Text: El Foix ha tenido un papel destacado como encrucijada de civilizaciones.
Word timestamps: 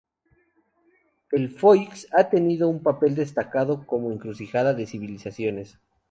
El 1.29 1.51
Foix 1.51 2.07
ha 2.13 2.27
tenido 2.27 2.67
un 2.69 2.81
papel 2.81 3.13
destacado 3.13 3.85
como 3.85 4.11
encrucijada 4.11 4.73
de 4.73 4.87
civilizaciones. 4.87 5.77